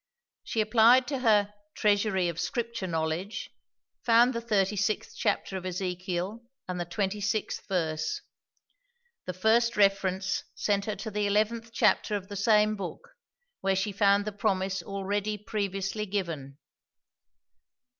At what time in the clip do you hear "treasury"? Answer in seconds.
1.75-2.27